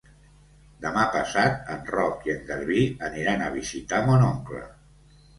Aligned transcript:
Demà 0.83 1.01
passat 1.15 1.67
en 1.73 1.83
Roc 1.89 2.25
i 2.29 2.33
en 2.35 2.39
Garbí 2.47 2.85
aniran 3.09 3.43
a 3.43 3.51
visitar 3.57 3.99
mon 4.07 4.25
oncle. 4.29 4.63